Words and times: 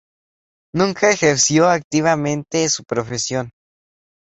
Nunca 0.73 1.11
ejerció 1.11 1.69
activamente 1.69 2.67
su 2.69 2.83
profesión. 2.85 3.51